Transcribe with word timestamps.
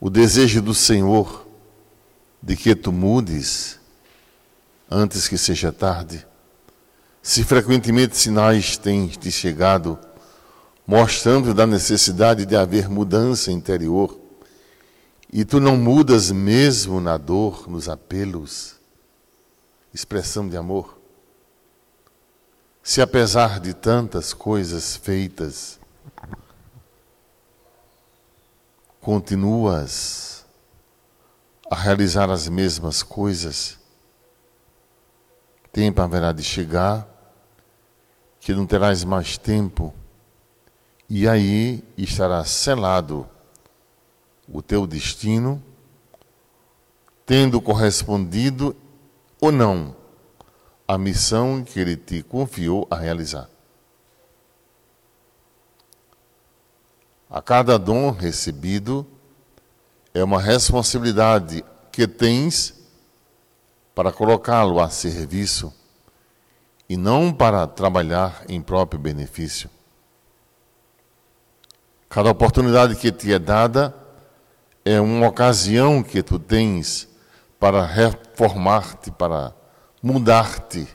o 0.00 0.08
desejo 0.08 0.62
do 0.62 0.74
Senhor 0.74 1.46
de 2.42 2.56
que 2.56 2.74
tu 2.74 2.92
mudes 2.92 3.78
antes 4.90 5.28
que 5.28 5.36
seja 5.36 5.72
tarde. 5.72 6.26
Se 7.22 7.44
frequentemente 7.44 8.16
sinais 8.16 8.76
têm 8.76 9.08
te 9.08 9.30
chegado 9.30 9.98
mostrando 10.88 11.52
da 11.52 11.66
necessidade 11.66 12.46
de 12.46 12.56
haver 12.56 12.88
mudança 12.88 13.52
interior, 13.52 14.18
e 15.30 15.44
tu 15.44 15.60
não 15.60 15.76
mudas 15.76 16.30
mesmo 16.30 16.98
na 16.98 17.18
dor, 17.18 17.68
nos 17.68 17.90
apelos, 17.90 18.76
expressão 19.92 20.48
de 20.48 20.56
amor. 20.56 20.98
Se 22.82 23.02
apesar 23.02 23.60
de 23.60 23.74
tantas 23.74 24.32
coisas 24.32 24.96
feitas, 24.96 25.78
continuas 29.08 30.44
a 31.70 31.74
realizar 31.74 32.28
as 32.28 32.46
mesmas 32.46 33.02
coisas, 33.02 33.78
tempo 35.72 36.02
haverá 36.02 36.30
de 36.30 36.42
chegar 36.42 37.08
que 38.38 38.52
não 38.52 38.66
terás 38.66 39.04
mais 39.04 39.38
tempo, 39.38 39.94
e 41.08 41.26
aí 41.26 41.82
estará 41.96 42.44
selado 42.44 43.26
o 44.46 44.60
teu 44.60 44.86
destino, 44.86 45.62
tendo 47.24 47.62
correspondido 47.62 48.76
ou 49.40 49.50
não 49.50 49.96
a 50.86 50.98
missão 50.98 51.64
que 51.64 51.80
ele 51.80 51.96
te 51.96 52.22
confiou 52.22 52.86
a 52.90 52.96
realizar. 52.96 53.48
A 57.30 57.42
cada 57.42 57.78
dom 57.78 58.10
recebido 58.10 59.06
é 60.14 60.24
uma 60.24 60.40
responsabilidade 60.40 61.62
que 61.92 62.06
tens 62.06 62.74
para 63.94 64.10
colocá-lo 64.10 64.80
a 64.80 64.88
serviço 64.88 65.74
e 66.88 66.96
não 66.96 67.32
para 67.32 67.66
trabalhar 67.66 68.44
em 68.48 68.62
próprio 68.62 68.98
benefício. 68.98 69.68
Cada 72.08 72.30
oportunidade 72.30 72.96
que 72.96 73.12
te 73.12 73.30
é 73.30 73.38
dada 73.38 73.94
é 74.82 74.98
uma 74.98 75.28
ocasião 75.28 76.02
que 76.02 76.22
tu 76.22 76.38
tens 76.38 77.06
para 77.60 77.84
reformar-te, 77.84 79.10
para 79.10 79.54
mudar-te. 80.02 80.88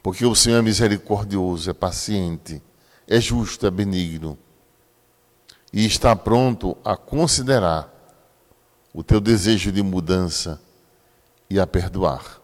Porque 0.00 0.24
o 0.24 0.36
Senhor 0.36 0.58
é 0.58 0.62
misericordioso, 0.62 1.68
é 1.68 1.74
paciente, 1.74 2.62
é 3.10 3.20
justo, 3.20 3.66
é 3.66 3.70
benigno 3.72 4.38
e 5.72 5.84
está 5.84 6.14
pronto 6.14 6.76
a 6.84 6.96
considerar 6.96 7.92
o 8.94 9.02
teu 9.02 9.20
desejo 9.20 9.72
de 9.72 9.82
mudança 9.82 10.60
e 11.48 11.58
a 11.58 11.66
perdoar. 11.66 12.40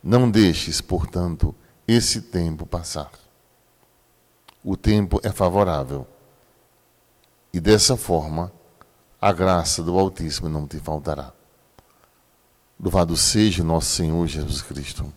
Não 0.00 0.30
deixes, 0.30 0.80
portanto, 0.80 1.52
esse 1.86 2.22
tempo 2.22 2.64
passar. 2.64 3.10
O 4.62 4.76
tempo 4.76 5.20
é 5.24 5.30
favorável. 5.30 6.06
E 7.52 7.58
dessa 7.58 7.96
forma, 7.96 8.52
a 9.20 9.32
graça 9.32 9.82
do 9.82 9.98
Altíssimo 9.98 10.48
não 10.48 10.66
te 10.66 10.78
faltará. 10.78 11.32
Louvado 12.78 13.16
seja 13.16 13.64
nosso 13.64 13.88
Senhor 13.88 14.24
Jesus 14.28 14.62
Cristo. 14.62 15.12